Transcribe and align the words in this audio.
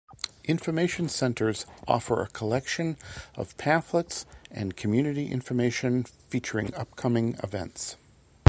Information 0.45 1.07
centers 1.07 1.67
offer 1.87 2.23
a 2.23 2.27
collection 2.29 2.97
of 3.35 3.55
pamphlets 3.57 4.25
and 4.49 4.75
community 4.75 5.27
information 5.27 6.05
featuring 6.05 6.73
upcoming 6.73 7.35
events. 7.43 7.97